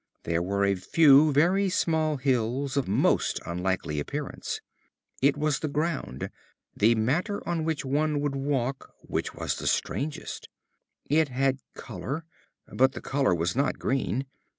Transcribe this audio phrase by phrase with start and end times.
[0.23, 4.59] There were a few very small hills of most unlikely appearance.
[5.21, 6.31] It was the ground,
[6.75, 10.49] the matter on which one would walk, which was strangest.
[11.07, 12.25] It had color,
[12.67, 14.25] but the color was not green.